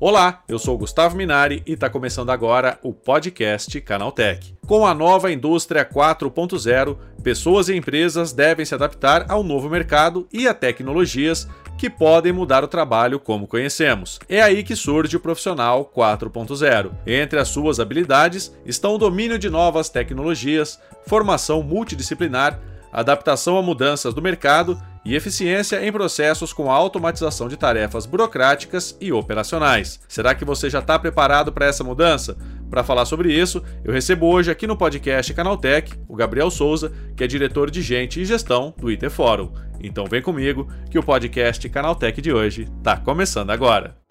Olá, 0.00 0.44
eu 0.46 0.60
sou 0.60 0.78
Gustavo 0.78 1.16
Minari 1.16 1.60
e 1.66 1.72
está 1.72 1.90
começando 1.90 2.30
agora 2.30 2.78
o 2.84 2.92
podcast 2.92 3.80
Canaltech. 3.80 4.54
Com 4.64 4.86
a 4.86 4.94
nova 4.94 5.32
indústria 5.32 5.84
4.0, 5.84 6.96
pessoas 7.20 7.68
e 7.68 7.74
empresas 7.74 8.32
devem 8.32 8.64
se 8.64 8.76
adaptar 8.76 9.26
ao 9.28 9.42
novo 9.42 9.68
mercado 9.68 10.28
e 10.32 10.46
a 10.46 10.54
tecnologias 10.54 11.48
que 11.76 11.90
podem 11.90 12.32
mudar 12.32 12.62
o 12.62 12.68
trabalho 12.68 13.18
como 13.18 13.48
conhecemos. 13.48 14.20
É 14.28 14.40
aí 14.40 14.62
que 14.62 14.76
surge 14.76 15.16
o 15.16 15.20
profissional 15.20 15.92
4.0. 15.92 16.92
Entre 17.04 17.40
as 17.40 17.48
suas 17.48 17.80
habilidades 17.80 18.56
estão 18.64 18.94
o 18.94 18.98
domínio 18.98 19.36
de 19.36 19.50
novas 19.50 19.88
tecnologias, 19.88 20.78
formação 21.08 21.60
multidisciplinar, 21.60 22.60
adaptação 22.92 23.58
a 23.58 23.62
mudanças 23.62 24.14
do 24.14 24.22
mercado 24.22 24.80
e 25.08 25.14
eficiência 25.14 25.82
em 25.82 25.90
processos 25.90 26.52
com 26.52 26.70
a 26.70 26.74
automatização 26.74 27.48
de 27.48 27.56
tarefas 27.56 28.04
burocráticas 28.04 28.94
e 29.00 29.10
operacionais. 29.10 29.98
Será 30.06 30.34
que 30.34 30.44
você 30.44 30.68
já 30.68 30.80
está 30.80 30.98
preparado 30.98 31.50
para 31.50 31.64
essa 31.64 31.82
mudança? 31.82 32.36
Para 32.68 32.84
falar 32.84 33.06
sobre 33.06 33.32
isso, 33.32 33.64
eu 33.82 33.90
recebo 33.90 34.26
hoje 34.26 34.50
aqui 34.50 34.66
no 34.66 34.76
podcast 34.76 35.32
Canaltech 35.32 35.94
o 36.06 36.14
Gabriel 36.14 36.50
Souza, 36.50 36.92
que 37.16 37.24
é 37.24 37.26
diretor 37.26 37.70
de 37.70 37.80
gente 37.80 38.20
e 38.20 38.26
gestão 38.26 38.74
do 38.76 38.90
IT 38.90 39.08
Fórum. 39.08 39.50
Então 39.80 40.04
vem 40.04 40.20
comigo 40.20 40.68
que 40.90 40.98
o 40.98 41.02
podcast 41.02 41.66
Canaltech 41.70 42.20
de 42.20 42.30
hoje 42.30 42.68
está 42.78 42.98
começando 42.98 43.48
agora. 43.48 44.07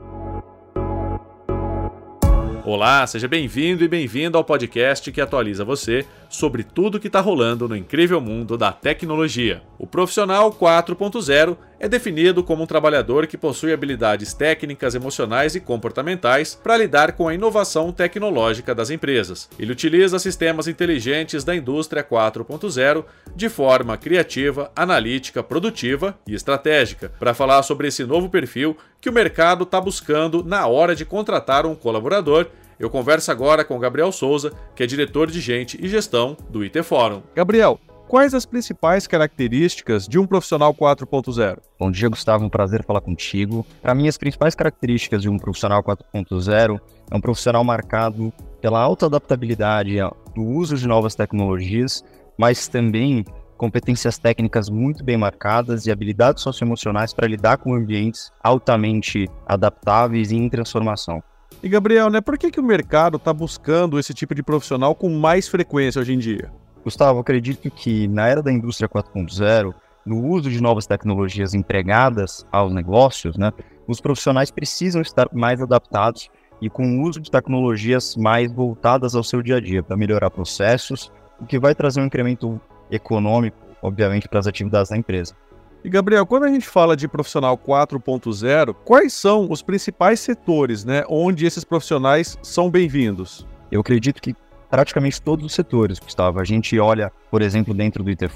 Olá, 2.69 3.07
seja 3.07 3.29
bem-vindo 3.29 3.85
e 3.85 3.87
bem-vinda 3.87 4.37
ao 4.37 4.43
podcast 4.43 5.09
que 5.09 5.21
atualiza 5.21 5.63
você 5.63 6.05
sobre 6.27 6.65
tudo 6.65 6.99
que 6.99 7.07
está 7.07 7.21
rolando 7.21 7.65
no 7.65 7.77
incrível 7.77 8.19
mundo 8.19 8.57
da 8.57 8.73
tecnologia. 8.73 9.61
O 9.79 9.87
profissional 9.87 10.51
4.0 10.51 11.55
é 11.79 11.87
definido 11.87 12.43
como 12.43 12.63
um 12.63 12.67
trabalhador 12.67 13.27
que 13.27 13.37
possui 13.37 13.73
habilidades 13.73 14.33
técnicas, 14.33 14.95
emocionais 14.95 15.55
e 15.55 15.59
comportamentais 15.59 16.55
para 16.55 16.77
lidar 16.77 17.13
com 17.13 17.27
a 17.27 17.33
inovação 17.33 17.91
tecnológica 17.91 18.73
das 18.73 18.89
empresas. 18.89 19.49
Ele 19.59 19.71
utiliza 19.71 20.19
sistemas 20.19 20.67
inteligentes 20.67 21.43
da 21.43 21.55
indústria 21.55 22.03
4.0 22.03 23.05
de 23.35 23.49
forma 23.49 23.97
criativa, 23.97 24.71
analítica, 24.75 25.43
produtiva 25.43 26.17
e 26.27 26.33
estratégica. 26.33 27.11
Para 27.19 27.33
falar 27.33 27.63
sobre 27.63 27.87
esse 27.87 28.03
novo 28.03 28.29
perfil 28.29 28.77
que 28.99 29.09
o 29.09 29.13
mercado 29.13 29.63
está 29.63 29.79
buscando 29.79 30.43
na 30.43 30.67
hora 30.67 30.95
de 30.95 31.05
contratar 31.05 31.65
um 31.65 31.75
colaborador, 31.75 32.47
eu 32.79 32.89
converso 32.89 33.31
agora 33.31 33.63
com 33.63 33.79
Gabriel 33.79 34.11
Souza, 34.11 34.51
que 34.75 34.83
é 34.83 34.85
diretor 34.85 35.29
de 35.29 35.41
gente 35.41 35.83
e 35.83 35.87
gestão 35.87 36.37
do 36.49 36.61
IT 36.61 36.83
Fórum. 36.83 37.23
Gabriel, 37.35 37.79
quais 38.07 38.33
as 38.33 38.45
principais 38.45 39.05
características 39.05 40.07
de 40.07 40.17
um 40.17 40.25
profissional 40.25 40.73
4.0? 40.73 41.59
Bom 41.77 41.91
dia, 41.91 42.07
Gustavo, 42.07 42.45
um 42.45 42.49
prazer 42.49 42.83
falar 42.83 43.01
contigo. 43.01 43.65
Para 43.81 43.93
mim, 43.93 44.07
as 44.07 44.17
principais 44.17 44.55
características 44.55 45.21
de 45.21 45.29
um 45.29 45.37
profissional 45.37 45.83
4.0 45.83 46.79
é 47.11 47.15
um 47.15 47.21
profissional 47.21 47.63
marcado 47.63 48.33
pela 48.61 48.79
alta 48.79 49.07
adaptabilidade 49.07 49.97
do 50.33 50.41
uso 50.41 50.77
de 50.77 50.87
novas 50.87 51.15
tecnologias, 51.15 52.03
mas 52.37 52.67
também 52.67 53.25
competências 53.57 54.17
técnicas 54.17 54.69
muito 54.69 55.03
bem 55.03 55.17
marcadas 55.17 55.85
e 55.85 55.91
habilidades 55.91 56.43
socioemocionais 56.43 57.13
para 57.13 57.27
lidar 57.27 57.57
com 57.57 57.73
ambientes 57.73 58.31
altamente 58.41 59.27
adaptáveis 59.45 60.31
e 60.31 60.35
em 60.35 60.47
transformação. 60.47 61.21
E 61.61 61.67
Gabriel, 61.67 62.09
né, 62.09 62.21
por 62.21 62.37
que, 62.37 62.51
que 62.51 62.59
o 62.59 62.63
mercado 62.63 63.17
está 63.17 63.33
buscando 63.33 63.97
esse 63.97 64.13
tipo 64.13 64.35
de 64.35 64.43
profissional 64.43 64.93
com 64.93 65.09
mais 65.09 65.47
frequência 65.47 65.99
hoje 65.99 66.13
em 66.13 66.19
dia? 66.19 66.51
Gustavo, 66.83 67.19
acredito 67.19 67.69
que 67.69 68.07
na 68.07 68.27
era 68.27 68.41
da 68.41 68.51
indústria 68.51 68.87
4.0, 68.87 69.73
no 70.05 70.25
uso 70.25 70.49
de 70.49 70.61
novas 70.61 70.87
tecnologias 70.87 71.53
empregadas 71.53 72.45
aos 72.51 72.73
negócios, 72.73 73.37
né, 73.37 73.51
os 73.87 73.99
profissionais 73.99 74.49
precisam 74.49 75.01
estar 75.01 75.27
mais 75.33 75.61
adaptados 75.61 76.29
e 76.61 76.69
com 76.69 76.97
o 76.97 77.01
uso 77.03 77.19
de 77.19 77.29
tecnologias 77.29 78.15
mais 78.15 78.51
voltadas 78.51 79.15
ao 79.15 79.23
seu 79.23 79.41
dia 79.41 79.57
a 79.57 79.59
dia 79.59 79.83
para 79.83 79.97
melhorar 79.97 80.29
processos, 80.29 81.11
o 81.39 81.45
que 81.45 81.59
vai 81.59 81.75
trazer 81.75 82.01
um 82.01 82.05
incremento 82.05 82.59
econômico, 82.89 83.57
obviamente, 83.81 84.27
para 84.27 84.39
as 84.39 84.47
atividades 84.47 84.89
da 84.89 84.97
empresa. 84.97 85.35
E 85.83 85.89
Gabriel, 85.89 86.25
quando 86.25 86.45
a 86.45 86.49
gente 86.49 86.67
fala 86.67 86.97
de 86.97 87.07
profissional 87.07 87.57
4.0, 87.57 88.73
quais 88.83 89.13
são 89.13 89.51
os 89.51 89.61
principais 89.61 90.19
setores, 90.19 90.83
né, 90.83 91.03
onde 91.07 91.45
esses 91.45 91.63
profissionais 91.63 92.37
são 92.41 92.69
bem-vindos? 92.69 93.45
Eu 93.71 93.81
acredito 93.81 94.21
que 94.21 94.35
praticamente 94.69 95.21
todos 95.21 95.45
os 95.45 95.53
setores, 95.53 95.99
Gustavo. 95.99 96.39
A 96.39 96.43
gente 96.43 96.79
olha, 96.79 97.11
por 97.31 97.41
exemplo, 97.41 97.73
dentro 97.73 98.03
do 98.03 98.09
IT 98.09 98.29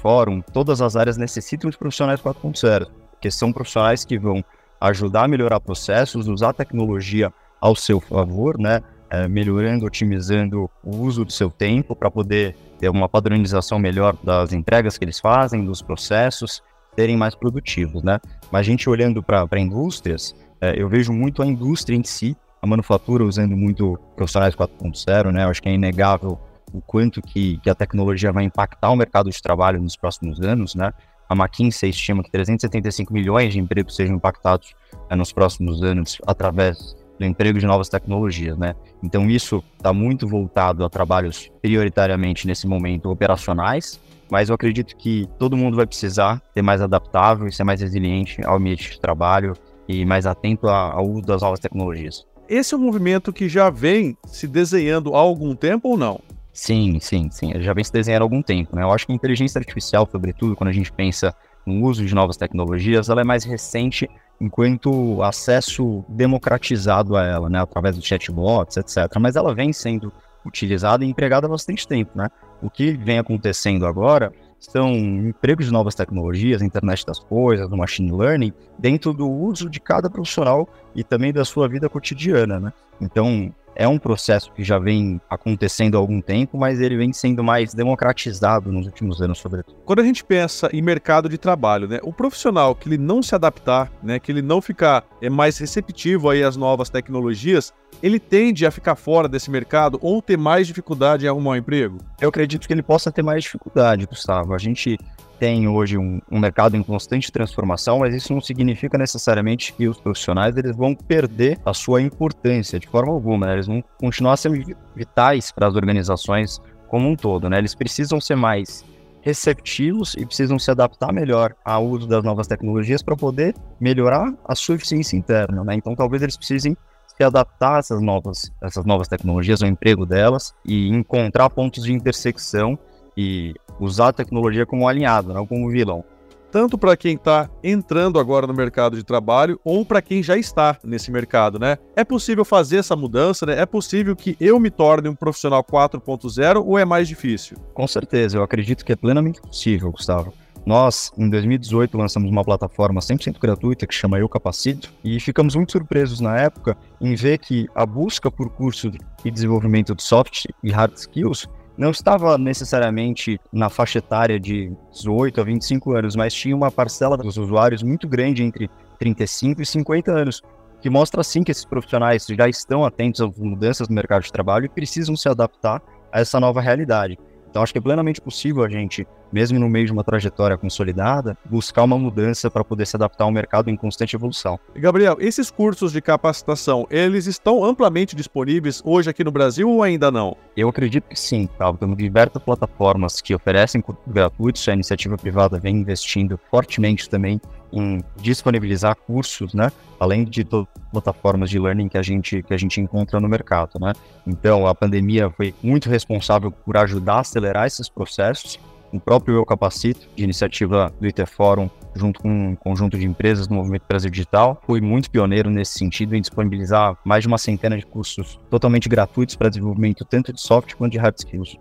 todas 0.52 0.80
as 0.80 0.96
áreas 0.96 1.16
necessitam 1.16 1.70
de 1.70 1.78
profissionais 1.78 2.20
4.0, 2.20 2.86
porque 3.10 3.30
são 3.30 3.52
profissionais 3.52 4.04
que 4.04 4.18
vão 4.18 4.44
ajudar 4.80 5.24
a 5.24 5.28
melhorar 5.28 5.60
processos, 5.60 6.28
usar 6.28 6.52
tecnologia 6.52 7.32
ao 7.60 7.76
seu 7.76 8.00
favor, 8.00 8.58
né? 8.58 8.82
É, 9.08 9.28
melhorando, 9.28 9.84
otimizando 9.84 10.70
o 10.82 10.96
uso 10.96 11.22
do 11.22 11.30
seu 11.30 11.50
tempo 11.50 11.94
para 11.94 12.10
poder 12.10 12.56
ter 12.78 12.88
uma 12.88 13.08
padronização 13.08 13.78
melhor 13.78 14.16
das 14.24 14.54
entregas 14.54 14.96
que 14.96 15.04
eles 15.04 15.20
fazem, 15.20 15.66
dos 15.66 15.82
processos 15.82 16.62
serem 16.96 17.16
mais 17.16 17.34
produtivos, 17.34 18.02
né? 18.02 18.18
Mas 18.50 18.60
a 18.60 18.62
gente 18.62 18.88
olhando 18.88 19.22
para 19.22 19.60
indústrias, 19.60 20.34
é, 20.60 20.80
eu 20.80 20.88
vejo 20.88 21.12
muito 21.12 21.42
a 21.42 21.46
indústria 21.46 21.94
em 21.94 22.02
si, 22.02 22.34
a 22.62 22.66
manufatura 22.66 23.24
usando 23.24 23.56
muito 23.56 23.98
profissionais 24.14 24.54
4.0, 24.54 25.32
né? 25.32 25.44
Eu 25.44 25.48
acho 25.48 25.60
que 25.60 25.68
é 25.68 25.74
inegável 25.74 26.38
o 26.72 26.80
quanto 26.80 27.20
que, 27.20 27.58
que 27.58 27.68
a 27.68 27.74
tecnologia 27.74 28.32
vai 28.32 28.44
impactar 28.44 28.90
o 28.90 28.96
mercado 28.96 29.28
de 29.28 29.42
trabalho 29.42 29.82
nos 29.82 29.96
próximos 29.96 30.40
anos, 30.40 30.76
né? 30.76 30.92
A 31.28 31.34
McKinsey 31.34 31.90
estima 31.90 32.22
que 32.22 32.30
375 32.30 33.12
milhões 33.12 33.52
de 33.52 33.58
empregos 33.58 33.96
sejam 33.96 34.14
impactados 34.14 34.74
é, 35.10 35.16
nos 35.16 35.32
próximos 35.32 35.82
anos 35.82 36.18
através 36.24 36.96
do 37.18 37.26
emprego 37.26 37.58
de 37.58 37.66
novas 37.66 37.88
tecnologias, 37.88 38.56
né? 38.56 38.74
Então 39.02 39.28
isso 39.28 39.62
está 39.76 39.92
muito 39.92 40.28
voltado 40.28 40.84
a 40.84 40.88
trabalhos 40.88 41.50
prioritariamente 41.60 42.46
nesse 42.46 42.68
momento 42.68 43.10
operacionais, 43.10 44.00
mas 44.30 44.50
eu 44.50 44.54
acredito 44.54 44.96
que 44.96 45.28
todo 45.36 45.56
mundo 45.56 45.76
vai 45.76 45.86
precisar 45.86 46.40
ser 46.54 46.62
mais 46.62 46.80
adaptável 46.80 47.48
e 47.48 47.52
ser 47.52 47.64
mais 47.64 47.80
resiliente 47.80 48.40
ao 48.44 48.56
ambiente 48.56 48.92
de 48.92 49.00
trabalho 49.00 49.54
e 49.88 50.04
mais 50.04 50.26
atento 50.26 50.68
ao 50.68 51.04
uso 51.08 51.22
das 51.22 51.42
novas 51.42 51.58
tecnologias. 51.58 52.24
Esse 52.52 52.74
é 52.74 52.76
um 52.76 52.80
movimento 52.82 53.32
que 53.32 53.48
já 53.48 53.70
vem 53.70 54.14
se 54.26 54.46
desenhando 54.46 55.14
há 55.14 55.18
algum 55.18 55.56
tempo 55.56 55.88
ou 55.88 55.96
não? 55.96 56.20
Sim, 56.52 57.00
sim, 57.00 57.30
sim. 57.30 57.50
Ele 57.50 57.64
já 57.64 57.72
vem 57.72 57.82
se 57.82 57.90
desenhando 57.90 58.20
há 58.20 58.24
algum 58.26 58.42
tempo. 58.42 58.76
Né? 58.76 58.82
Eu 58.82 58.92
acho 58.92 59.06
que 59.06 59.12
a 59.12 59.14
inteligência 59.14 59.58
artificial, 59.58 60.06
sobretudo, 60.12 60.54
quando 60.54 60.68
a 60.68 60.72
gente 60.72 60.92
pensa 60.92 61.34
no 61.64 61.82
uso 61.82 62.04
de 62.04 62.14
novas 62.14 62.36
tecnologias, 62.36 63.08
ela 63.08 63.22
é 63.22 63.24
mais 63.24 63.42
recente 63.44 64.06
enquanto 64.38 65.22
acesso 65.22 66.04
democratizado 66.06 67.16
a 67.16 67.24
ela, 67.24 67.48
né? 67.48 67.58
através 67.58 67.98
de 67.98 68.06
chatbots, 68.06 68.76
etc. 68.76 68.98
Mas 69.18 69.34
ela 69.34 69.54
vem 69.54 69.72
sendo 69.72 70.12
utilizada 70.44 71.06
e 71.06 71.08
empregada 71.08 71.46
há 71.46 71.50
bastante 71.50 71.88
tempo. 71.88 72.10
Né? 72.14 72.28
O 72.60 72.68
que 72.68 72.92
vem 72.92 73.18
acontecendo 73.18 73.86
agora 73.86 74.30
são 74.70 74.92
empregos 74.94 75.66
de 75.66 75.72
novas 75.72 75.94
tecnologias, 75.94 76.62
internet 76.62 77.04
das 77.04 77.18
coisas, 77.18 77.68
do 77.68 77.76
machine 77.76 78.12
learning, 78.12 78.52
dentro 78.78 79.12
do 79.12 79.28
uso 79.28 79.68
de 79.68 79.80
cada 79.80 80.08
profissional 80.08 80.68
e 80.94 81.02
também 81.02 81.32
da 81.32 81.44
sua 81.44 81.68
vida 81.68 81.88
cotidiana, 81.88 82.60
né? 82.60 82.72
Então, 83.00 83.52
é 83.74 83.86
um 83.88 83.98
processo 83.98 84.52
que 84.52 84.62
já 84.62 84.78
vem 84.78 85.20
acontecendo 85.28 85.96
há 85.96 85.98
algum 85.98 86.20
tempo, 86.20 86.58
mas 86.58 86.80
ele 86.80 86.96
vem 86.96 87.12
sendo 87.12 87.42
mais 87.42 87.74
democratizado 87.74 88.70
nos 88.70 88.86
últimos 88.86 89.20
anos, 89.20 89.38
sobretudo. 89.38 89.76
Quando 89.84 90.00
a 90.00 90.04
gente 90.04 90.24
pensa 90.24 90.68
em 90.72 90.82
mercado 90.82 91.28
de 91.28 91.38
trabalho, 91.38 91.88
né, 91.88 91.98
o 92.02 92.12
profissional 92.12 92.74
que 92.74 92.88
ele 92.88 92.98
não 92.98 93.22
se 93.22 93.34
adaptar, 93.34 93.90
né, 94.02 94.18
que 94.18 94.30
ele 94.30 94.42
não 94.42 94.60
ficar 94.60 95.04
é 95.20 95.30
mais 95.30 95.58
receptivo 95.58 96.28
aí 96.28 96.42
às 96.42 96.56
novas 96.56 96.90
tecnologias, 96.90 97.72
ele 98.02 98.18
tende 98.18 98.66
a 98.66 98.70
ficar 98.70 98.96
fora 98.96 99.28
desse 99.28 99.50
mercado 99.50 99.98
ou 100.02 100.20
ter 100.20 100.36
mais 100.36 100.66
dificuldade 100.66 101.24
em 101.24 101.28
arrumar 101.28 101.52
um 101.52 101.56
emprego? 101.56 101.98
Eu 102.20 102.28
acredito 102.28 102.66
que 102.66 102.72
ele 102.72 102.82
possa 102.82 103.12
ter 103.12 103.22
mais 103.22 103.44
dificuldade, 103.44 104.06
Gustavo. 104.06 104.54
A 104.54 104.58
gente 104.58 104.98
tem 105.42 105.66
hoje 105.66 105.98
um, 105.98 106.20
um, 106.30 106.38
mercado 106.38 106.76
em 106.76 106.84
constante 106.84 107.32
transformação, 107.32 107.98
mas 107.98 108.14
isso 108.14 108.32
não 108.32 108.40
significa 108.40 108.96
necessariamente 108.96 109.72
que 109.72 109.88
os 109.88 109.98
profissionais 109.98 110.56
eles 110.56 110.76
vão 110.76 110.94
perder 110.94 111.58
a 111.66 111.74
sua 111.74 112.00
importância 112.00 112.78
de 112.78 112.86
forma 112.86 113.12
alguma, 113.12 113.46
né? 113.46 113.54
eles 113.54 113.66
vão 113.66 113.82
continuar 113.98 114.36
sendo 114.36 114.64
vitais 114.94 115.50
para 115.50 115.66
as 115.66 115.74
organizações 115.74 116.60
como 116.86 117.08
um 117.08 117.16
todo, 117.16 117.50
né? 117.50 117.58
Eles 117.58 117.74
precisam 117.74 118.20
ser 118.20 118.36
mais 118.36 118.84
receptivos 119.20 120.14
e 120.14 120.24
precisam 120.24 120.60
se 120.60 120.70
adaptar 120.70 121.12
melhor 121.12 121.56
ao 121.64 121.88
uso 121.88 122.06
das 122.06 122.22
novas 122.22 122.46
tecnologias 122.46 123.02
para 123.02 123.16
poder 123.16 123.52
melhorar 123.80 124.32
a 124.44 124.54
sua 124.54 124.76
eficiência 124.76 125.16
interna, 125.16 125.64
né? 125.64 125.74
Então 125.74 125.96
talvez 125.96 126.22
eles 126.22 126.36
precisem 126.36 126.76
se 127.16 127.24
adaptar 127.24 127.74
a 127.74 127.78
essas 127.80 128.00
novas, 128.00 128.52
essas 128.62 128.84
novas 128.84 129.08
tecnologias, 129.08 129.60
ao 129.60 129.68
emprego 129.68 130.06
delas 130.06 130.54
e 130.64 130.88
encontrar 130.88 131.50
pontos 131.50 131.82
de 131.82 131.92
intersecção 131.92 132.78
e 133.16 133.54
usar 133.78 134.08
a 134.08 134.12
tecnologia 134.12 134.66
como 134.66 134.88
alinhado, 134.88 135.32
não 135.32 135.46
como 135.46 135.70
vilão. 135.70 136.04
Tanto 136.50 136.76
para 136.76 136.94
quem 136.98 137.14
está 137.14 137.48
entrando 137.64 138.18
agora 138.18 138.46
no 138.46 138.52
mercado 138.52 138.94
de 138.94 139.02
trabalho 139.02 139.58
ou 139.64 139.86
para 139.86 140.02
quem 140.02 140.22
já 140.22 140.36
está 140.36 140.78
nesse 140.84 141.10
mercado, 141.10 141.58
né? 141.58 141.78
É 141.96 142.04
possível 142.04 142.44
fazer 142.44 142.76
essa 142.76 142.94
mudança, 142.94 143.46
né? 143.46 143.58
É 143.58 143.64
possível 143.64 144.14
que 144.14 144.36
eu 144.38 144.60
me 144.60 144.70
torne 144.70 145.08
um 145.08 145.14
profissional 145.14 145.64
4.0 145.64 146.62
ou 146.62 146.78
é 146.78 146.84
mais 146.84 147.08
difícil? 147.08 147.56
Com 147.72 147.86
certeza, 147.86 148.36
eu 148.36 148.42
acredito 148.42 148.84
que 148.84 148.92
é 148.92 148.96
plenamente 148.96 149.40
possível, 149.40 149.90
Gustavo. 149.90 150.34
Nós, 150.64 151.10
em 151.18 151.28
2018, 151.28 151.96
lançamos 151.98 152.30
uma 152.30 152.44
plataforma 152.44 153.00
100% 153.00 153.38
gratuita 153.40 153.86
que 153.86 153.94
chama 153.94 154.18
Eu 154.18 154.28
Capacito 154.28 154.92
e 155.02 155.18
ficamos 155.18 155.56
muito 155.56 155.72
surpresos 155.72 156.20
na 156.20 156.38
época 156.38 156.76
em 157.00 157.14
ver 157.14 157.38
que 157.38 157.66
a 157.74 157.84
busca 157.84 158.30
por 158.30 158.48
curso 158.50 158.92
e 159.24 159.30
desenvolvimento 159.30 159.94
de 159.94 160.02
soft 160.02 160.44
e 160.62 160.70
hard 160.70 160.94
skills 160.94 161.48
não 161.76 161.90
estava 161.90 162.36
necessariamente 162.36 163.40
na 163.52 163.68
faixa 163.68 163.98
etária 163.98 164.38
de 164.38 164.72
18 164.92 165.40
a 165.40 165.44
25 165.44 165.92
anos, 165.92 166.16
mas 166.16 166.34
tinha 166.34 166.54
uma 166.54 166.70
parcela 166.70 167.16
dos 167.16 167.36
usuários 167.36 167.82
muito 167.82 168.06
grande 168.06 168.42
entre 168.42 168.70
35 168.98 169.62
e 169.62 169.66
50 169.66 170.12
anos, 170.12 170.42
que 170.80 170.90
mostra 170.90 171.22
sim 171.22 171.42
que 171.42 171.50
esses 171.50 171.64
profissionais 171.64 172.26
já 172.26 172.48
estão 172.48 172.84
atentos 172.84 173.20
às 173.20 173.36
mudanças 173.38 173.88
no 173.88 173.94
mercado 173.94 174.22
de 174.22 174.32
trabalho 174.32 174.66
e 174.66 174.68
precisam 174.68 175.16
se 175.16 175.28
adaptar 175.28 175.82
a 176.12 176.20
essa 176.20 176.38
nova 176.38 176.60
realidade. 176.60 177.18
Então, 177.48 177.62
acho 177.62 177.72
que 177.72 177.78
é 177.78 177.82
plenamente 177.82 178.20
possível 178.20 178.64
a 178.64 178.68
gente, 178.68 179.06
mesmo 179.32 179.58
no 179.58 179.68
meio 179.68 179.86
de 179.86 179.92
uma 179.92 180.04
trajetória 180.04 180.56
consolidada, 180.56 181.36
buscar 181.44 181.84
uma 181.84 181.98
mudança 181.98 182.50
para 182.50 182.62
poder 182.62 182.86
se 182.86 182.96
adaptar 182.96 183.24
ao 183.24 183.32
mercado 183.32 183.70
em 183.70 183.76
constante 183.76 184.14
evolução. 184.14 184.58
Gabriel, 184.76 185.16
esses 185.18 185.50
cursos 185.50 185.92
de 185.92 186.00
capacitação, 186.00 186.86
eles 186.90 187.26
estão 187.26 187.64
amplamente 187.64 188.14
disponíveis 188.14 188.82
hoje 188.84 189.08
aqui 189.08 189.24
no 189.24 189.30
Brasil 189.30 189.68
ou 189.68 189.82
ainda 189.82 190.10
não? 190.10 190.36
Eu 190.56 190.68
acredito 190.68 191.08
que 191.08 191.18
sim, 191.18 191.48
tá? 191.58 191.72
Temos 191.72 191.96
diversas 191.96 192.42
plataformas 192.42 193.20
que 193.20 193.34
oferecem 193.34 193.80
cursos 193.80 194.02
gratuitos, 194.06 194.68
a 194.68 194.74
iniciativa 194.74 195.16
privada 195.16 195.58
vem 195.58 195.76
investindo 195.76 196.38
fortemente 196.50 197.08
também 197.08 197.40
em 197.72 198.04
disponibilizar 198.18 198.94
cursos, 198.94 199.54
né? 199.54 199.72
Além 199.98 200.24
de 200.24 200.44
todas 200.44 200.68
as 200.76 200.90
plataformas 200.90 201.48
de 201.48 201.58
learning 201.58 201.88
que 201.88 201.96
a 201.96 202.02
gente 202.02 202.42
que 202.42 202.52
a 202.52 202.56
gente 202.56 202.80
encontra 202.80 203.18
no 203.18 203.28
mercado, 203.28 203.78
né? 203.80 203.92
Então, 204.26 204.66
a 204.66 204.74
pandemia 204.74 205.30
foi 205.30 205.54
muito 205.62 205.88
responsável 205.88 206.50
por 206.50 206.76
ajudar 206.76 207.14
a 207.14 207.20
acelerar 207.20 207.66
esses 207.66 207.88
processos. 207.88 208.58
O 208.92 209.00
próprio 209.00 209.36
Eu 209.36 209.46
Capacito, 209.46 210.06
de 210.14 210.22
iniciativa 210.22 210.92
do 211.00 211.06
IT 211.06 211.24
Forum, 211.26 211.70
junto 211.94 212.20
com 212.20 212.28
um 212.28 212.54
conjunto 212.54 212.98
de 212.98 213.06
empresas 213.06 213.46
do 213.46 213.54
Movimento 213.54 213.84
Brasil 213.88 214.10
Digital, 214.10 214.60
foi 214.66 214.82
muito 214.82 215.10
pioneiro 215.10 215.48
nesse 215.48 215.78
sentido 215.78 216.14
em 216.14 216.20
disponibilizar 216.20 216.98
mais 217.04 217.22
de 217.22 217.28
uma 217.28 217.38
centena 217.38 217.76
de 217.76 217.86
cursos 217.86 218.38
totalmente 218.50 218.88
gratuitos 218.90 219.34
para 219.34 219.48
desenvolvimento 219.48 220.04
tanto 220.04 220.32
de 220.32 220.40
soft 220.40 220.74
quanto 220.74 220.92
de 220.92 220.98
hard 220.98 221.14
skills. 221.18 221.56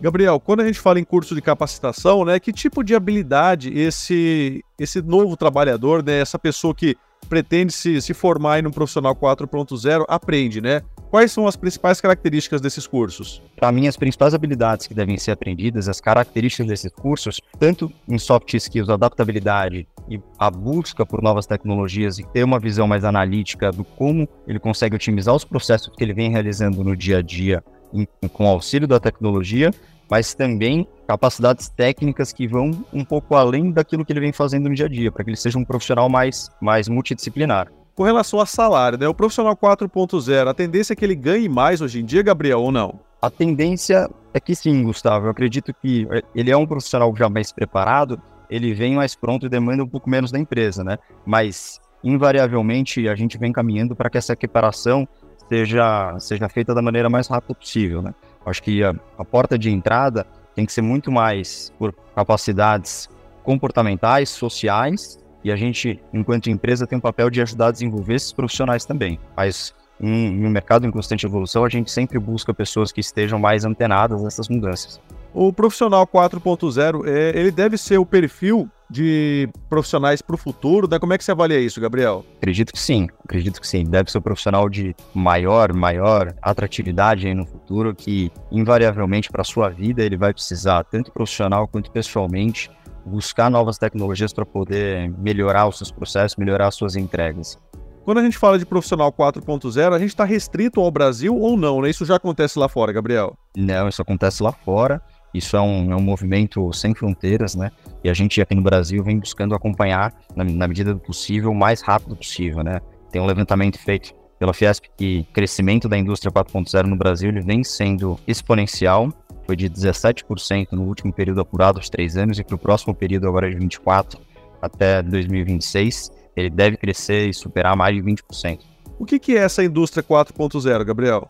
Gabriel, 0.00 0.38
quando 0.40 0.60
a 0.60 0.66
gente 0.66 0.78
fala 0.78 0.98
em 1.00 1.04
curso 1.04 1.34
de 1.34 1.42
capacitação, 1.42 2.24
né, 2.24 2.38
que 2.40 2.52
tipo 2.52 2.82
de 2.82 2.94
habilidade 2.94 3.76
esse 3.76 4.64
esse 4.78 5.02
novo 5.02 5.36
trabalhador, 5.36 6.02
né, 6.02 6.20
essa 6.20 6.38
pessoa 6.38 6.74
que 6.74 6.96
pretende 7.28 7.72
se, 7.72 8.00
se 8.00 8.14
formar 8.14 8.60
em 8.60 8.66
um 8.66 8.70
profissional 8.70 9.14
4.0 9.14 10.04
aprende, 10.08 10.60
né? 10.60 10.82
Quais 11.10 11.32
são 11.32 11.48
as 11.48 11.56
principais 11.56 12.00
características 12.00 12.60
desses 12.60 12.86
cursos? 12.86 13.42
Para 13.56 13.72
mim, 13.72 13.88
as 13.88 13.96
principais 13.96 14.32
habilidades 14.32 14.86
que 14.86 14.94
devem 14.94 15.16
ser 15.16 15.32
aprendidas, 15.32 15.88
as 15.88 16.00
características 16.00 16.68
desses 16.68 16.92
cursos, 16.92 17.40
tanto 17.58 17.92
em 18.08 18.16
soft 18.16 18.54
skills, 18.54 18.88
adaptabilidade 18.88 19.88
e 20.08 20.20
a 20.38 20.48
busca 20.48 21.04
por 21.04 21.20
novas 21.20 21.46
tecnologias 21.46 22.20
e 22.20 22.24
ter 22.28 22.44
uma 22.44 22.60
visão 22.60 22.86
mais 22.86 23.04
analítica 23.04 23.72
do 23.72 23.82
como 23.82 24.28
ele 24.46 24.60
consegue 24.60 24.94
otimizar 24.94 25.34
os 25.34 25.44
processos 25.44 25.92
que 25.96 26.04
ele 26.04 26.14
vem 26.14 26.30
realizando 26.30 26.84
no 26.84 26.96
dia 26.96 27.18
a 27.18 27.22
dia 27.22 27.64
em, 27.92 28.06
com 28.28 28.46
auxílio 28.46 28.86
da 28.86 29.00
tecnologia, 29.00 29.72
mas 30.08 30.32
também 30.32 30.86
capacidades 31.08 31.68
técnicas 31.68 32.32
que 32.32 32.46
vão 32.46 32.70
um 32.92 33.04
pouco 33.04 33.34
além 33.34 33.72
daquilo 33.72 34.04
que 34.04 34.12
ele 34.12 34.20
vem 34.20 34.32
fazendo 34.32 34.68
no 34.68 34.74
dia 34.76 34.86
a 34.86 34.88
dia, 34.88 35.10
para 35.10 35.24
que 35.24 35.30
ele 35.30 35.36
seja 35.36 35.58
um 35.58 35.64
profissional 35.64 36.08
mais, 36.08 36.48
mais 36.60 36.88
multidisciplinar. 36.88 37.68
Com 38.00 38.04
relação 38.04 38.40
a 38.40 38.46
salário, 38.46 38.96
né? 38.96 39.06
O 39.06 39.12
profissional 39.12 39.54
4.0, 39.54 40.48
a 40.48 40.54
tendência 40.54 40.94
é 40.94 40.96
que 40.96 41.04
ele 41.04 41.14
ganhe 41.14 41.50
mais 41.50 41.82
hoje 41.82 42.00
em 42.00 42.04
dia, 42.06 42.22
Gabriel, 42.22 42.62
ou 42.62 42.72
não? 42.72 42.98
A 43.20 43.28
tendência 43.28 44.08
é 44.32 44.40
que 44.40 44.54
sim, 44.54 44.82
Gustavo. 44.84 45.26
Eu 45.26 45.30
acredito 45.30 45.74
que 45.74 46.08
ele 46.34 46.50
é 46.50 46.56
um 46.56 46.66
profissional 46.66 47.14
já 47.14 47.28
mais 47.28 47.52
preparado, 47.52 48.18
ele 48.48 48.72
vem 48.72 48.94
mais 48.94 49.14
pronto 49.14 49.44
e 49.44 49.50
demanda 49.50 49.84
um 49.84 49.86
pouco 49.86 50.08
menos 50.08 50.32
da 50.32 50.38
empresa, 50.38 50.82
né? 50.82 50.98
Mas, 51.26 51.78
invariavelmente, 52.02 53.06
a 53.06 53.14
gente 53.14 53.36
vem 53.36 53.52
caminhando 53.52 53.94
para 53.94 54.08
que 54.08 54.16
essa 54.16 54.32
equiparação 54.32 55.06
seja, 55.46 56.18
seja 56.20 56.48
feita 56.48 56.74
da 56.74 56.80
maneira 56.80 57.10
mais 57.10 57.28
rápida 57.28 57.54
possível, 57.54 58.00
né? 58.00 58.14
Acho 58.46 58.62
que 58.62 58.82
a, 58.82 58.94
a 59.18 59.24
porta 59.26 59.58
de 59.58 59.70
entrada 59.70 60.26
tem 60.54 60.64
que 60.64 60.72
ser 60.72 60.80
muito 60.80 61.12
mais 61.12 61.70
por 61.78 61.94
capacidades 62.16 63.10
comportamentais, 63.42 64.30
sociais, 64.30 65.18
e 65.42 65.50
a 65.50 65.56
gente, 65.56 66.00
enquanto 66.12 66.50
empresa, 66.50 66.86
tem 66.86 66.98
o 66.98 67.02
papel 67.02 67.30
de 67.30 67.40
ajudar 67.40 67.68
a 67.68 67.72
desenvolver 67.72 68.14
esses 68.14 68.32
profissionais 68.32 68.84
também. 68.84 69.18
Mas 69.36 69.74
em 70.00 70.46
um 70.46 70.50
mercado 70.50 70.86
em 70.86 70.90
constante 70.90 71.26
evolução, 71.26 71.64
a 71.64 71.68
gente 71.68 71.90
sempre 71.90 72.18
busca 72.18 72.54
pessoas 72.54 72.90
que 72.90 73.00
estejam 73.00 73.38
mais 73.38 73.64
antenadas 73.64 74.22
nessas 74.22 74.48
mudanças. 74.48 75.00
O 75.32 75.52
profissional 75.52 76.06
4.0, 76.06 77.06
é, 77.06 77.38
ele 77.38 77.50
deve 77.50 77.76
ser 77.76 77.98
o 77.98 78.06
perfil 78.06 78.68
de 78.90 79.48
profissionais 79.68 80.20
para 80.20 80.34
o 80.34 80.38
futuro, 80.38 80.88
né? 80.90 80.98
Como 80.98 81.12
é 81.12 81.18
que 81.18 81.22
você 81.22 81.30
avalia 81.30 81.60
isso, 81.60 81.80
Gabriel? 81.80 82.24
Acredito 82.38 82.72
que 82.72 82.78
sim, 82.80 83.06
acredito 83.24 83.60
que 83.60 83.66
sim. 83.66 83.84
Deve 83.84 84.10
ser 84.10 84.18
um 84.18 84.22
profissional 84.22 84.68
de 84.68 84.96
maior, 85.14 85.72
maior 85.72 86.34
atratividade 86.42 87.28
aí 87.28 87.34
no 87.34 87.46
futuro, 87.46 87.94
que 87.94 88.32
invariavelmente 88.50 89.30
para 89.30 89.44
sua 89.44 89.68
vida 89.68 90.02
ele 90.02 90.16
vai 90.16 90.32
precisar, 90.34 90.82
tanto 90.82 91.12
profissional 91.12 91.68
quanto 91.68 91.92
pessoalmente, 91.92 92.68
buscar 93.04 93.50
novas 93.50 93.78
tecnologias 93.78 94.32
para 94.32 94.44
poder 94.44 95.10
melhorar 95.18 95.66
os 95.66 95.78
seus 95.78 95.90
processos, 95.90 96.36
melhorar 96.36 96.68
as 96.68 96.74
suas 96.74 96.96
entregas. 96.96 97.58
Quando 98.04 98.18
a 98.18 98.22
gente 98.22 98.38
fala 98.38 98.58
de 98.58 98.66
profissional 98.66 99.12
4.0, 99.12 99.94
a 99.94 99.98
gente 99.98 100.08
está 100.08 100.24
restrito 100.24 100.80
ao 100.80 100.90
Brasil 100.90 101.36
ou 101.36 101.56
não, 101.56 101.82
né? 101.82 101.90
Isso 101.90 102.04
já 102.04 102.16
acontece 102.16 102.58
lá 102.58 102.68
fora, 102.68 102.92
Gabriel? 102.92 103.36
Não, 103.56 103.88
isso 103.88 104.00
acontece 104.00 104.42
lá 104.42 104.52
fora. 104.52 105.02
Isso 105.32 105.56
é 105.56 105.60
um, 105.60 105.92
é 105.92 105.96
um 105.96 106.00
movimento 106.00 106.72
sem 106.72 106.94
fronteiras, 106.94 107.54
né? 107.54 107.70
E 108.02 108.10
a 108.10 108.14
gente 108.14 108.40
aqui 108.40 108.54
no 108.54 108.62
Brasil 108.62 109.04
vem 109.04 109.18
buscando 109.18 109.54
acompanhar, 109.54 110.12
na, 110.34 110.42
na 110.42 110.66
medida 110.66 110.92
do 110.92 110.98
possível, 110.98 111.50
o 111.50 111.54
mais 111.54 111.82
rápido 111.82 112.16
possível, 112.16 112.64
né? 112.64 112.80
Tem 113.12 113.20
um 113.20 113.26
levantamento 113.26 113.78
feito 113.78 114.12
pela 114.38 114.54
Fiesp 114.54 114.86
que 114.96 115.26
o 115.28 115.32
crescimento 115.32 115.88
da 115.88 115.98
indústria 115.98 116.32
4.0 116.32 116.86
no 116.86 116.96
Brasil 116.96 117.28
ele 117.28 117.42
vem 117.42 117.62
sendo 117.62 118.18
exponencial, 118.26 119.08
foi 119.50 119.56
de 119.56 119.68
17% 119.68 120.68
no 120.70 120.82
último 120.82 121.12
período 121.12 121.40
apurado, 121.40 121.80
os 121.80 121.90
três 121.90 122.16
anos, 122.16 122.38
e 122.38 122.44
para 122.44 122.54
o 122.54 122.58
próximo 122.58 122.94
período, 122.94 123.26
agora 123.26 123.50
de 123.50 123.56
24 123.56 124.20
até 124.62 125.02
2026, 125.02 126.12
ele 126.36 126.48
deve 126.48 126.76
crescer 126.76 127.28
e 127.28 127.34
superar 127.34 127.74
mais 127.74 127.96
de 127.96 128.00
20%. 128.00 128.60
O 128.96 129.04
que, 129.04 129.18
que 129.18 129.36
é 129.36 129.40
essa 129.40 129.64
indústria 129.64 130.04
4.0, 130.04 130.84
Gabriel? 130.84 131.26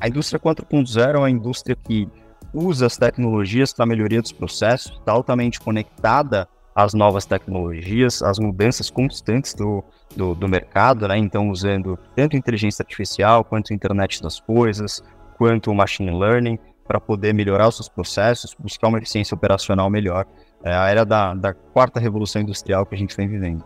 A 0.00 0.08
indústria 0.08 0.40
4.0 0.40 1.14
é 1.14 1.18
uma 1.18 1.30
indústria 1.30 1.76
que 1.76 2.08
usa 2.52 2.86
as 2.86 2.96
tecnologias 2.96 3.72
para 3.72 3.84
a 3.84 3.86
melhoria 3.86 4.20
dos 4.20 4.32
processos, 4.32 4.98
está 4.98 5.12
altamente 5.12 5.60
conectada 5.60 6.48
às 6.74 6.94
novas 6.94 7.24
tecnologias, 7.26 8.22
às 8.22 8.40
mudanças 8.40 8.90
constantes 8.90 9.54
do, 9.54 9.84
do, 10.16 10.34
do, 10.34 10.48
mercado, 10.48 11.06
né? 11.06 11.16
Então, 11.16 11.48
usando 11.48 11.96
tanto 12.16 12.36
inteligência 12.36 12.82
artificial, 12.82 13.44
quanto 13.44 13.72
internet 13.72 14.20
das 14.20 14.40
coisas, 14.40 15.00
quanto 15.38 15.72
machine 15.72 16.10
learning, 16.10 16.58
para 16.86 17.00
poder 17.00 17.32
melhorar 17.32 17.68
os 17.68 17.76
seus 17.76 17.88
processos, 17.88 18.54
buscar 18.58 18.88
uma 18.88 18.98
eficiência 18.98 19.34
operacional 19.34 19.88
melhor. 19.88 20.26
É 20.64 20.74
a 20.74 20.88
era 20.88 21.04
da, 21.04 21.34
da 21.34 21.52
quarta 21.52 21.98
revolução 21.98 22.42
industrial 22.42 22.86
que 22.86 22.94
a 22.94 22.98
gente 22.98 23.16
vem 23.16 23.28
vivendo. 23.28 23.64